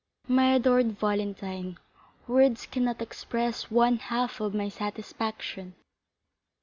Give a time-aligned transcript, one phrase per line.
[0.27, 1.77] "My adored Valentine,
[2.27, 5.75] words cannot express one half of my satisfaction."